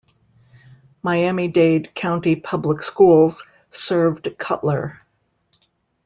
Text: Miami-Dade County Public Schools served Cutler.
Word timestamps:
Miami-Dade 1.03 1.93
County 1.93 2.35
Public 2.35 2.81
Schools 2.81 3.45
served 3.69 4.35
Cutler. 4.39 5.03